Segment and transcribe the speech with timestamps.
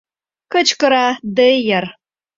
[0.51, 1.85] —кычкыра Дейер.